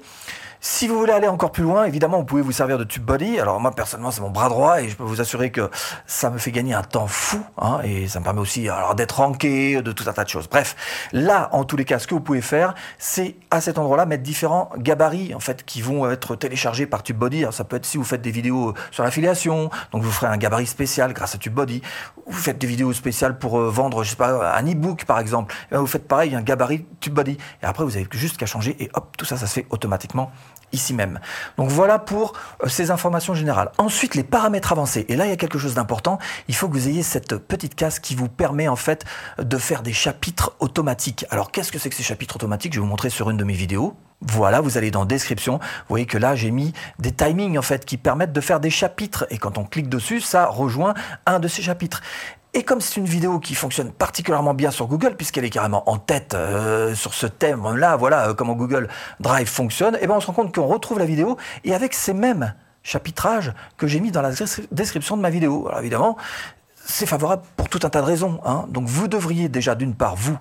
Si 0.60 0.88
vous 0.88 0.99
voulez 0.99 1.12
aller 1.12 1.28
encore 1.28 1.52
plus 1.52 1.62
loin, 1.62 1.84
évidemment, 1.84 2.19
vous 2.19 2.25
pouvez 2.25 2.43
vous 2.43 2.50
servir 2.50 2.78
de 2.78 2.84
TubeBuddy. 2.84 3.38
Alors 3.38 3.60
moi, 3.60 3.70
personnellement, 3.70 4.10
c'est 4.10 4.20
mon 4.20 4.31
bras 4.31 4.49
droit 4.49 4.82
et 4.82 4.88
je 4.88 4.96
peux 4.96 5.05
vous 5.05 5.20
assurer 5.20 5.52
que 5.52 5.70
ça 6.06 6.31
me 6.31 6.38
fait 6.38 6.50
gagner 6.50 6.75
un 6.75 6.82
temps 6.82 7.06
fou 7.06 7.40
hein, 7.58 7.78
et 7.84 8.08
ça 8.08 8.19
me 8.19 8.25
permet 8.25 8.40
aussi 8.40 8.69
d'être 8.96 9.19
ranké, 9.19 9.81
de 9.82 9.93
tout 9.93 10.05
un 10.08 10.12
tas 10.12 10.25
de 10.25 10.28
choses. 10.28 10.49
Bref, 10.49 10.75
là, 11.12 11.49
en 11.52 11.62
tous 11.62 11.76
les 11.76 11.84
cas, 11.84 12.00
ce 12.00 12.08
que 12.08 12.14
vous 12.14 12.20
pouvez 12.20 12.40
faire, 12.40 12.75
c'est 12.99 13.37
à 13.52 13.60
cet 13.60 13.78
endroit-là 13.78 14.05
mettre 14.05 14.25
différents 14.25 14.70
gabarits 14.76 15.32
en 15.32 15.40
fait 15.40 15.64
qui 15.64 15.81
vont 15.81 16.10
être 16.10 16.34
téléchargés 16.34 16.87
par 16.87 17.04
TubeBuddy. 17.04 17.43
Alors, 17.43 17.54
ça 17.54 17.62
peut 17.62 17.76
être 17.76 17.87
si 17.87 17.96
vous 17.96 18.04
faites 18.04 18.22
des 18.22 18.32
vidéos 18.32 18.75
sur 18.90 19.04
l'affiliation, 19.04 19.70
donc 19.93 20.02
vous 20.02 20.11
ferez 20.11 20.26
un 20.26 20.38
gabarit 20.38 20.66
spécial 20.66 21.12
grâce 21.12 21.37
à 21.37 21.38
TubeBuddy. 21.38 21.82
Vous 22.26 22.38
faites 22.38 22.58
des 22.58 22.66
vidéos 22.66 22.93
spéciales 22.93 23.38
pour 23.38 23.61
euh, 23.61 23.70
vendre, 23.70 24.02
je 24.02 24.11
sais 24.11 24.16
pas, 24.16 24.56
un 24.56 24.66
e-book 24.66 25.04
par 25.04 25.20
exemple. 25.20 25.54
Et 25.70 25.76
vous 25.76 25.87
faites 25.87 26.08
pareil, 26.08 26.34
un 26.34 26.43
gabarit 26.43 26.84
TubeBuddy. 26.99 27.38
Et 27.62 27.66
après, 27.66 27.84
vous 27.84 27.96
avez 27.96 28.08
juste 28.11 28.37
qu'à 28.37 28.46
changer 28.46 28.76
et 28.81 28.90
hop, 28.94 29.16
tout 29.16 29.25
ça, 29.25 29.37
ça 29.37 29.46
se 29.46 29.52
fait 29.52 29.66
automatiquement 29.70 30.32
ici 30.72 30.94
même. 30.94 31.20
Donc 31.56 31.70
voilà 31.70 31.98
pour 31.98 32.34
euh, 32.62 32.68
ces 32.68 32.90
informations 32.90 33.34
générales. 33.34 33.70
Ensuite, 33.78 34.14
les 34.14 34.22
paramètres 34.22 34.72
avancés. 34.72 35.06
Et 35.08 35.16
là, 35.16 35.26
il 35.26 35.30
y 35.30 35.32
a 35.32 35.36
quelque 35.36 35.58
chose 35.58 35.74
d'important. 35.74 36.18
Il 36.48 36.54
faut 36.54 36.68
que 36.68 36.74
vous 36.74 36.88
ayez 36.88 37.02
cette 37.02 37.36
petite 37.36 37.74
case 37.74 37.98
qui 37.98 38.14
vous 38.14 38.28
permet 38.28 38.68
en 38.68 38.76
fait 38.76 39.04
de 39.38 39.56
faire 39.56 39.82
des 39.82 39.92
chapitres 39.92 40.54
automatiques. 40.60 41.26
Alors, 41.30 41.50
qu'est-ce 41.50 41.72
que 41.72 41.78
c'est 41.78 41.90
que 41.90 41.96
ces 41.96 42.02
chapitres 42.02 42.36
automatiques? 42.36 42.72
Je 42.74 42.80
vais 42.80 42.84
vous 42.84 42.90
montrer 42.90 43.10
sur 43.10 43.30
une 43.30 43.36
de 43.36 43.44
mes 43.44 43.54
vidéos. 43.54 43.96
Voilà, 44.20 44.60
vous 44.60 44.76
allez 44.76 44.90
dans 44.90 45.04
description. 45.04 45.58
Vous 45.58 45.90
voyez 45.90 46.06
que 46.06 46.18
là, 46.18 46.34
j'ai 46.34 46.50
mis 46.50 46.72
des 46.98 47.12
timings 47.12 47.56
en 47.56 47.62
fait 47.62 47.84
qui 47.84 47.96
permettent 47.96 48.32
de 48.32 48.40
faire 48.40 48.60
des 48.60 48.70
chapitres. 48.70 49.26
Et 49.30 49.38
quand 49.38 49.58
on 49.58 49.64
clique 49.64 49.88
dessus, 49.88 50.20
ça 50.20 50.46
rejoint 50.46 50.94
un 51.24 51.38
de 51.38 51.48
ces 51.48 51.62
chapitres. 51.62 52.02
Et 52.58 52.64
comme 52.64 52.81
c'est 52.81 52.96
une 52.96 53.06
vidéo 53.06 53.38
qui 53.38 53.55
fonctionne 53.55 53.93
particulièrement 53.93 54.52
bien 54.52 54.72
sur 54.72 54.88
Google, 54.88 55.14
puisqu'elle 55.14 55.44
est 55.44 55.50
carrément 55.50 55.88
en 55.88 55.96
tête 55.96 56.34
euh, 56.34 56.93
sur 56.93 57.14
ce 57.14 57.28
thème-là, 57.28 57.94
voilà 57.94 58.31
euh, 58.31 58.34
comment 58.34 58.55
Google 58.55 58.88
Drive 59.20 59.46
fonctionne, 59.46 59.94
et 59.94 60.00
eh 60.02 60.06
ben 60.08 60.16
on 60.16 60.20
se 60.20 60.26
rend 60.26 60.32
compte 60.32 60.52
qu'on 60.52 60.66
retrouve 60.66 60.99
la 60.99 61.05
vidéo 61.05 61.37
et 61.62 61.72
avec 61.72 61.94
ces 61.94 62.12
mêmes 62.14 62.52
chapitrages 62.82 63.52
que 63.76 63.87
j'ai 63.87 64.00
mis 64.00 64.10
dans 64.10 64.22
la 64.22 64.32
description 64.72 65.16
de 65.16 65.22
ma 65.22 65.31
vidéo. 65.31 65.69
Alors 65.69 65.78
évidemment, 65.78 66.16
c'est 66.75 67.06
favorable 67.06 67.43
pour 67.56 67.69
tout 67.69 67.78
un 67.84 67.90
tas 67.90 68.00
de 68.00 68.06
raisons. 68.06 68.40
Hein. 68.44 68.64
Donc 68.70 68.88
vous 68.88 69.06
devriez 69.06 69.49
déjà 69.49 69.76
d'une 69.76 69.94
part 69.94 70.16
vous 70.16 70.37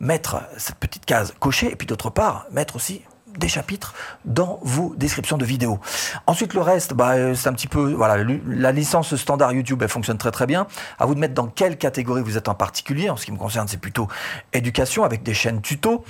mettre 0.00 0.42
cette 0.56 0.74
petite 0.74 1.06
case 1.06 1.34
cochée, 1.38 1.70
et 1.70 1.76
puis 1.76 1.86
d'autre 1.86 2.10
part 2.10 2.46
mettre 2.50 2.74
aussi 2.74 3.02
des 3.38 3.48
chapitres 3.48 3.94
dans 4.24 4.60
vos 4.62 4.94
descriptions 4.96 5.38
de 5.38 5.44
vidéos. 5.44 5.78
Ensuite, 6.26 6.54
le 6.54 6.60
reste, 6.60 6.94
bah, 6.94 7.12
euh, 7.12 7.34
c'est 7.34 7.48
un 7.48 7.52
petit 7.52 7.66
peu, 7.66 7.92
voilà, 7.92 8.24
la 8.46 8.72
licence 8.72 9.14
standard 9.16 9.52
YouTube, 9.52 9.82
elle 9.82 9.88
fonctionne 9.88 10.18
très 10.18 10.30
très 10.30 10.46
bien. 10.46 10.66
À 10.98 11.06
vous 11.06 11.14
de 11.14 11.20
mettre 11.20 11.34
dans 11.34 11.46
quelle 11.46 11.78
catégorie 11.78 12.22
vous 12.22 12.36
êtes 12.36 12.48
en 12.48 12.54
particulier. 12.54 13.10
En 13.10 13.16
ce 13.16 13.24
qui 13.24 13.32
me 13.32 13.38
concerne, 13.38 13.68
c'est 13.68 13.80
plutôt 13.80 14.08
éducation 14.52 15.04
avec 15.04 15.22
des 15.22 15.34
chaînes 15.34 15.60
tuto 15.60 16.04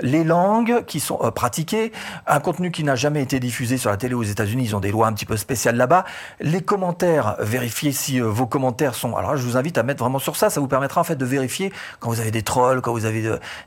les 0.00 0.24
langues 0.24 0.84
qui 0.86 1.00
sont 1.00 1.18
euh, 1.22 1.30
pratiquées, 1.30 1.92
un 2.26 2.40
contenu 2.40 2.70
qui 2.70 2.84
n'a 2.84 2.96
jamais 2.96 3.22
été 3.22 3.40
diffusé 3.40 3.76
sur 3.76 3.90
la 3.90 3.96
télé 3.96 4.14
aux 4.14 4.22
États-Unis, 4.22 4.64
ils 4.64 4.76
ont 4.76 4.80
des 4.80 4.90
lois 4.90 5.06
un 5.06 5.12
petit 5.12 5.26
peu 5.26 5.36
spéciales 5.36 5.76
là-bas, 5.76 6.04
les 6.40 6.62
commentaires, 6.62 7.36
vérifiez 7.40 7.92
si 7.92 8.20
euh, 8.20 8.26
vos 8.26 8.46
commentaires 8.46 8.94
sont. 8.94 9.16
Alors 9.16 9.36
je 9.36 9.44
vous 9.44 9.56
invite 9.56 9.78
à 9.78 9.82
mettre 9.82 10.02
vraiment 10.02 10.18
sur 10.18 10.36
ça, 10.36 10.50
ça 10.50 10.60
vous 10.60 10.68
permettra 10.68 11.00
en 11.00 11.04
fait 11.04 11.16
de 11.16 11.24
vérifier 11.24 11.72
quand 12.00 12.10
vous 12.10 12.20
avez 12.20 12.30
des 12.30 12.42
trolls, 12.42 12.80
quand 12.80 12.92
vous 12.92 13.04
avez 13.04 13.22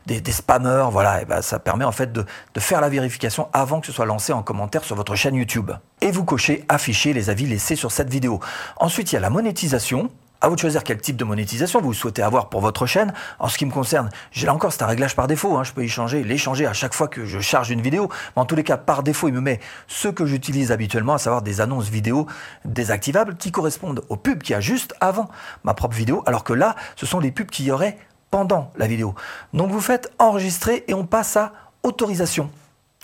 des, 0.05 0.21
des, 0.21 0.31
spammers, 0.31 0.87
voilà, 0.91 1.23
ben 1.25 1.41
ça 1.41 1.59
permet 1.59 1.85
en 1.85 1.91
fait 1.91 2.11
de, 2.11 2.25
de 2.53 2.59
faire 2.59 2.81
la 2.81 2.89
vérification 2.89 3.47
avant 3.53 3.79
que 3.79 3.87
ce 3.87 3.93
soit 3.93 4.05
lancé 4.05 4.33
en 4.33 4.43
commentaire 4.43 4.83
sur 4.83 4.95
votre 4.95 5.15
chaîne 5.15 5.35
YouTube. 5.35 5.71
Et 6.01 6.11
vous 6.11 6.25
cochez 6.25 6.65
afficher 6.69 7.13
les 7.13 7.29
avis 7.29 7.45
laissés 7.45 7.75
sur 7.75 7.91
cette 7.91 8.09
vidéo. 8.09 8.39
Ensuite, 8.77 9.11
il 9.11 9.15
y 9.15 9.17
a 9.17 9.21
la 9.21 9.29
monétisation. 9.29 10.09
À 10.41 10.49
vous 10.49 10.55
de 10.55 10.59
choisir 10.59 10.83
quel 10.83 10.99
type 10.99 11.15
de 11.15 11.23
monétisation 11.23 11.81
vous 11.81 11.93
souhaitez 11.93 12.21
avoir 12.21 12.49
pour 12.49 12.61
votre 12.61 12.85
chaîne. 12.85 13.13
En 13.39 13.47
ce 13.47 13.57
qui 13.57 13.65
me 13.65 13.71
concerne, 13.71 14.09
j'ai 14.31 14.45
là 14.45 14.53
encore, 14.53 14.73
c'est 14.73 14.83
un 14.83 14.87
réglage 14.87 15.15
par 15.15 15.27
défaut. 15.27 15.57
Hein. 15.57 15.63
Je 15.63 15.71
peux 15.71 15.83
y 15.83 15.89
changer, 15.89 16.23
l'échanger 16.23 16.67
à 16.67 16.73
chaque 16.73 16.93
fois 16.93 17.07
que 17.07 17.25
je 17.25 17.39
charge 17.39 17.71
une 17.71 17.81
vidéo. 17.81 18.09
Mais 18.35 18.41
en 18.41 18.45
tous 18.45 18.55
les 18.55 18.63
cas, 18.63 18.77
par 18.77 19.01
défaut, 19.01 19.27
il 19.27 19.33
me 19.33 19.41
met 19.41 19.59
ce 19.87 20.07
que 20.07 20.25
j'utilise 20.25 20.71
habituellement, 20.71 21.13
à 21.13 21.17
savoir 21.17 21.41
des 21.41 21.61
annonces 21.61 21.89
vidéo 21.89 22.27
désactivables 22.65 23.35
qui 23.37 23.51
correspondent 23.51 24.03
aux 24.09 24.17
pubs 24.17 24.41
qu'il 24.41 24.53
y 24.53 24.55
a 24.55 24.61
juste 24.61 24.93
avant 24.99 25.29
ma 25.63 25.73
propre 25.73 25.95
vidéo. 25.95 26.23
Alors 26.25 26.43
que 26.43 26.53
là, 26.53 26.75
ce 26.95 27.05
sont 27.05 27.19
les 27.19 27.31
pubs 27.31 27.49
qu'il 27.49 27.65
y 27.65 27.71
aurait 27.71 27.97
pendant 28.29 28.71
la 28.75 28.87
vidéo. 28.87 29.15
Donc 29.53 29.71
vous 29.71 29.81
faites 29.81 30.11
enregistrer 30.19 30.83
et 30.87 30.93
on 30.93 31.05
passe 31.05 31.37
à 31.37 31.53
autorisation. 31.83 32.51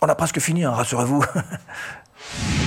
On 0.01 0.07
a 0.07 0.15
presque 0.15 0.39
fini, 0.39 0.63
hein, 0.63 0.71
rassurez-vous. 0.71 1.23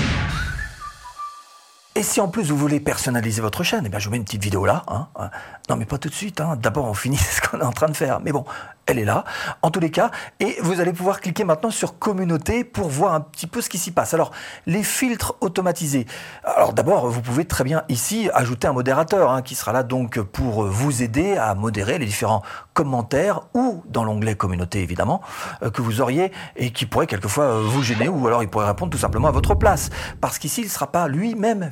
Et 1.96 2.02
si 2.02 2.20
en 2.20 2.26
plus 2.26 2.50
vous 2.50 2.56
voulez 2.56 2.80
personnaliser 2.80 3.40
votre 3.40 3.62
chaîne, 3.62 3.84
eh 3.86 3.88
bien 3.88 4.00
je 4.00 4.06
vous 4.06 4.10
mets 4.10 4.16
une 4.16 4.24
petite 4.24 4.42
vidéo 4.42 4.66
là. 4.66 4.82
Hein, 4.88 5.06
hein. 5.14 5.30
Non 5.70 5.76
mais 5.76 5.84
pas 5.84 5.96
tout 5.96 6.08
de 6.08 6.14
suite, 6.14 6.40
hein. 6.40 6.58
d'abord 6.60 6.86
on 6.86 6.94
finit 6.94 7.16
ce 7.18 7.40
qu'on 7.40 7.60
est 7.60 7.64
en 7.64 7.72
train 7.72 7.88
de 7.88 7.96
faire. 7.96 8.18
Mais 8.20 8.32
bon, 8.32 8.44
elle 8.86 8.98
est 8.98 9.04
là, 9.04 9.24
en 9.62 9.70
tous 9.70 9.80
les 9.80 9.90
cas. 9.90 10.10
Et 10.40 10.56
vous 10.60 10.80
allez 10.80 10.92
pouvoir 10.92 11.20
cliquer 11.20 11.44
maintenant 11.44 11.70
sur 11.70 11.98
communauté 11.98 12.64
pour 12.64 12.88
voir 12.88 13.14
un 13.14 13.20
petit 13.20 13.46
peu 13.46 13.60
ce 13.60 13.68
qui 13.68 13.78
s'y 13.78 13.92
passe. 13.92 14.12
Alors, 14.12 14.32
les 14.66 14.82
filtres 14.82 15.36
automatisés. 15.40 16.06
Alors 16.44 16.72
d'abord, 16.72 17.08
vous 17.08 17.22
pouvez 17.22 17.44
très 17.44 17.64
bien 17.64 17.84
ici 17.88 18.28
ajouter 18.34 18.66
un 18.66 18.72
modérateur 18.72 19.42
qui 19.42 19.54
sera 19.54 19.72
là 19.72 19.82
donc 19.82 20.20
pour 20.20 20.64
vous 20.64 21.02
aider 21.02 21.36
à 21.36 21.54
modérer 21.54 21.98
les 21.98 22.06
différents 22.06 22.42
commentaires 22.74 23.42
ou 23.54 23.82
dans 23.86 24.04
l'onglet 24.04 24.34
communauté 24.34 24.82
évidemment 24.82 25.22
euh, 25.62 25.70
que 25.70 25.80
vous 25.80 26.00
auriez 26.00 26.32
et 26.56 26.72
qui 26.72 26.86
pourrait 26.86 27.06
quelquefois 27.06 27.60
vous 27.60 27.82
gêner 27.82 28.08
ou 28.08 28.26
alors 28.26 28.42
il 28.42 28.48
pourrait 28.48 28.66
répondre 28.66 28.90
tout 28.90 28.98
simplement 28.98 29.28
à 29.28 29.32
votre 29.32 29.54
place. 29.54 29.90
Parce 30.20 30.38
qu'ici, 30.38 30.62
il 30.62 30.64
ne 30.64 30.70
sera 30.70 30.88
pas 30.88 31.08
lui-même 31.08 31.68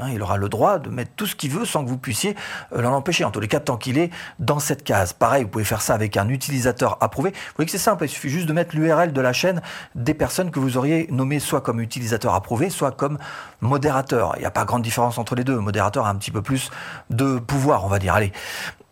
Hein. 0.00 0.10
Il 0.12 0.22
aura 0.22 0.36
le 0.36 0.48
droit 0.48 0.78
de 0.78 0.90
mettre 0.90 1.12
tout 1.16 1.26
ce 1.26 1.34
qu'il 1.34 1.50
veut 1.50 1.64
sans 1.64 1.84
que 1.84 1.88
vous 1.88 1.98
puissiez 1.98 2.36
euh, 2.72 2.82
l'en 2.82 2.92
empêcher. 2.92 3.24
En 3.24 3.30
tous 3.30 3.40
les 3.40 3.48
cas, 3.48 3.60
tant 3.60 3.76
qu'il 3.76 3.98
est 3.98 4.10
dans 4.38 4.58
cette 4.58 4.84
case. 4.84 5.12
Pareil, 5.12 5.44
vous 5.44 5.48
pouvez 5.48 5.64
faire 5.64 5.82
ça 5.82 5.94
avec 5.94 6.16
un 6.16 6.28
utilisateur 6.28 6.98
approuvé. 7.00 7.30
Vous 7.30 7.52
voyez 7.56 7.66
que 7.66 7.72
c'est 7.72 7.78
simple, 7.78 8.04
il 8.04 8.08
suffit 8.08 8.28
juste 8.28 8.46
de 8.46 8.52
mettre 8.52 8.76
l'URL 8.76 9.12
de 9.12 9.20
la 9.20 9.32
chaîne 9.32 9.62
des 9.94 10.14
personnes 10.14 10.50
que 10.50 10.58
vous 10.58 10.76
auriez 10.76 11.06
nommées 11.10 11.40
soit 11.40 11.60
comme 11.60 11.80
utilisateur 11.80 12.34
approuvé, 12.34 12.70
soit 12.70 12.92
comme 12.92 13.18
modérateur. 13.60 14.32
Il 14.36 14.40
n'y 14.40 14.46
a 14.46 14.50
pas 14.50 14.64
grande 14.64 14.82
différence 14.82 15.18
entre 15.18 15.34
les 15.34 15.44
deux. 15.44 15.58
Modérateur 15.58 16.06
a 16.06 16.10
un 16.10 16.16
petit 16.16 16.30
peu 16.30 16.42
plus 16.42 16.70
de 17.10 17.38
pouvoir, 17.38 17.84
on 17.84 17.88
va 17.88 17.98
dire. 17.98 18.14
Allez. 18.14 18.32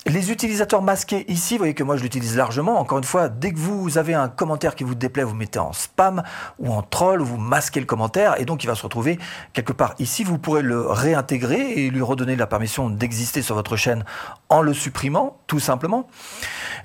Les 0.07 0.31
utilisateurs 0.31 0.83
masqués 0.83 1.25
ici, 1.29 1.55
vous 1.55 1.61
voyez 1.61 1.73
que 1.73 1.83
moi 1.83 1.97
je 1.97 2.03
l'utilise 2.03 2.37
largement. 2.37 2.79
Encore 2.79 2.99
une 2.99 3.05
fois, 3.05 3.31
dès 3.31 3.53
que 3.53 3.59
vous 3.59 3.97
avez 3.97 4.13
un 4.13 4.29
commentaire 4.29 4.75
qui 4.75 4.85
vous 4.85 4.95
déplaît, 4.95 5.25
vous 5.25 5.35
mettez 5.35 5.59
en 5.59 5.73
spam 5.73 6.23
ou 6.59 6.75
en 6.75 6.83
troll, 6.83 7.23
vous 7.23 7.39
masquez 7.39 7.81
le 7.81 7.87
commentaire 7.87 8.39
et 8.39 8.45
donc 8.45 8.65
il 8.65 8.67
va 8.67 8.75
se 8.75 8.83
retrouver 8.83 9.19
quelque 9.55 9.73
part 9.73 9.95
ici. 9.99 10.23
Vous 10.23 10.37
pourrez 10.37 10.61
le 10.61 10.79
réintégrer 10.87 11.87
et 11.87 11.89
lui 11.89 12.03
redonner 12.03 12.37
la 12.37 12.47
permission 12.47 12.91
d'exister 12.91 13.41
sur 13.41 13.55
votre 13.55 13.77
chaîne 13.77 14.05
en 14.51 14.61
le 14.61 14.75
supprimant, 14.75 15.39
tout 15.47 15.59
simplement. 15.59 16.07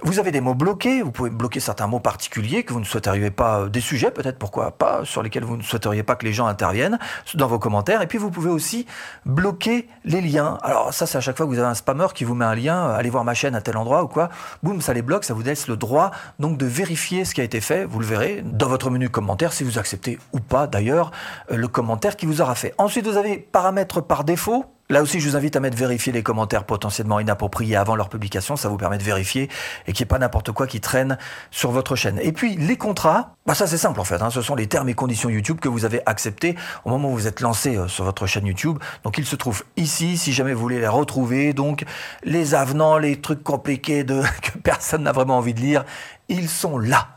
Vous 0.02 0.20
avez 0.20 0.32
des 0.32 0.40
mots 0.40 0.56
bloqués, 0.56 1.02
vous 1.02 1.12
pouvez 1.12 1.30
bloquer 1.30 1.60
certains 1.60 1.88
mots 1.88 2.00
particuliers 2.00 2.64
que 2.64 2.72
vous 2.72 2.80
ne 2.80 2.86
souhaiteriez 2.86 3.32
pas, 3.32 3.60
euh, 3.60 3.70
des 3.70 3.82
sujets 3.82 4.12
peut-être, 4.12 4.40
pourquoi 4.40 4.72
pas, 4.72 5.04
sur 5.04 5.22
lesquels 5.24 5.44
vous 5.44 5.58
ne 5.58 5.62
souhaiteriez 5.62 6.04
pas 6.04 6.16
que 6.16 6.26
les 6.26 6.32
gens 6.32 6.48
interviennent 6.48 6.98
dans 7.34 7.48
vos 7.48 7.60
commentaires. 7.60 8.02
Et 8.02 8.08
puis 8.08 8.18
vous 8.18 8.32
pouvez 8.32 8.50
aussi 8.50 8.86
bloquer 9.26 9.90
les 10.06 10.22
liens. 10.22 10.58
Alors 10.62 10.94
ça, 10.94 11.06
c'est 11.06 11.18
à 11.18 11.22
chaque 11.22 11.36
fois 11.36 11.46
que 11.46 11.52
vous 11.52 11.60
avez 11.60 11.68
un 11.68 11.74
spammer 11.74 12.08
qui 12.16 12.24
vous 12.24 12.34
met 12.34 12.46
un 12.46 12.56
lien, 12.56 12.94
voir 13.10 13.24
ma 13.24 13.34
chaîne 13.34 13.56
à 13.56 13.62
tel 13.62 13.78
endroit 13.78 14.04
ou 14.04 14.08
quoi, 14.08 14.30
boum, 14.64 14.82
ça 14.82 14.94
les 14.94 15.02
bloque, 15.02 15.24
ça 15.24 15.34
vous 15.34 15.42
laisse 15.42 15.68
le 15.68 15.78
droit 15.78 16.12
donc 16.40 16.58
de 16.58 16.66
vérifier 16.66 17.26
ce 17.26 17.34
qui 17.34 17.42
a 17.42 17.44
été 17.44 17.62
fait. 17.62 17.86
Vous 17.86 18.00
le 18.00 18.06
verrez 18.06 18.44
dans 18.44 18.68
votre 18.68 18.90
menu 18.90 19.10
commentaire 19.10 19.54
si 19.54 19.64
vous 19.64 19.78
acceptez 19.78 20.20
ou 20.34 20.40
pas 20.40 20.68
d'ailleurs 20.68 21.12
euh, 21.52 21.58
le 21.58 21.68
commentaire 21.68 22.16
qui 22.16 22.26
vous 22.26 22.42
aura 22.42 22.56
fait. 22.56 22.74
Ensuite, 22.78 23.08
vous 23.08 23.18
avez 23.18 23.38
paramètres 23.38 24.02
par 24.02 24.24
défaut. 24.24 24.66
Là 24.92 25.04
aussi, 25.04 25.20
je 25.20 25.30
vous 25.30 25.36
invite 25.36 25.56
à 25.56 25.60
mettre 25.60 25.78
vérifier 25.78 26.12
les 26.12 26.24
commentaires 26.24 26.64
potentiellement 26.64 27.20
inappropriés 27.20 27.76
avant 27.76 27.96
leur 27.96 28.10
publication. 28.10 28.56
Ça 28.56 28.70
vous 28.70 28.78
permet 28.78 28.98
de 28.98 29.04
vérifier 29.04 29.48
et 29.86 29.94
qu'il 29.94 30.04
n'y 30.04 30.08
ait 30.08 30.10
pas 30.10 30.18
n'importe 30.18 30.52
quoi 30.52 30.66
qui 30.66 30.82
traîne 30.82 31.20
sur 31.52 31.70
votre 31.70 31.96
chaîne. 31.96 32.20
Et 32.24 32.32
puis, 32.32 32.56
les 32.56 32.76
contrats, 32.76 33.36
bah 33.46 33.54
ça 33.54 33.68
c'est 33.68 33.78
simple 33.78 34.00
en 34.00 34.04
fait. 34.04 34.20
Hein. 34.24 34.32
Ce 34.32 34.42
sont 34.42 34.56
les 34.56 34.66
termes 34.66 34.90
et 34.90 34.96
conditions 34.96 35.30
YouTube 35.30 35.60
que 35.60 35.70
vous 35.70 35.86
avez 35.86 36.02
acceptés 36.08 36.56
au 36.86 36.90
moment 36.90 37.12
où 37.12 37.14
vous 37.14 37.28
êtes 37.28 37.40
lancé 37.40 37.76
euh, 37.76 37.88
sur 37.88 38.04
votre 38.04 38.26
chaîne 38.26 38.48
YouTube. 38.48 38.80
Donc, 39.04 39.20
ils 39.20 39.28
se 39.28 39.36
trouvent 39.36 39.64
ici 39.78 40.18
si 40.18 40.34
jamais 40.34 40.54
vous 40.54 40.62
voulez 40.62 40.80
les 40.80 40.88
retrouver. 40.88 41.54
Donc, 41.54 41.86
les 42.24 42.56
avenants, 42.56 42.98
les 42.98 43.22
trucs 43.22 43.44
compliqués 43.44 44.04
que 44.06 44.58
personne 44.58 45.04
n'a 45.04 45.12
vraiment 45.12 45.38
envie 45.38 45.54
de 45.54 45.62
lire, 45.62 45.86
ils 46.30 46.50
sont 46.50 46.80
là. 46.80 47.10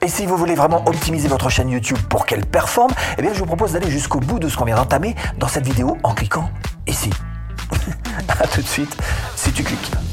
Et 0.00 0.06
si 0.08 0.26
vous 0.26 0.36
voulez 0.36 0.54
vraiment 0.54 0.86
optimiser 0.86 1.26
votre 1.26 1.50
chaîne 1.50 1.70
YouTube 1.70 1.98
pour 2.08 2.24
qu'elle 2.24 2.46
performe, 2.46 2.92
eh 3.18 3.22
bien 3.22 3.34
je 3.34 3.40
vous 3.40 3.46
propose 3.46 3.72
d'aller 3.72 3.90
jusqu'au 3.90 4.20
bout 4.20 4.38
de 4.38 4.48
ce 4.48 4.56
qu'on 4.56 4.64
vient 4.64 4.76
d'entamer 4.76 5.16
dans 5.38 5.48
cette 5.48 5.66
vidéo 5.66 5.98
en 6.04 6.14
cliquant 6.14 6.48
ici. 6.90 7.10
A 8.28 8.46
tout 8.52 8.62
de 8.62 8.66
suite 8.66 8.96
si 9.36 9.52
tu 9.52 9.62
cliques. 9.62 10.09